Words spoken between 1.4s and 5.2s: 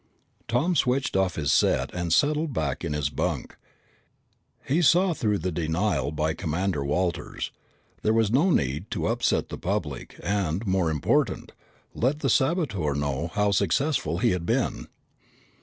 set and settled back in his bunk. He saw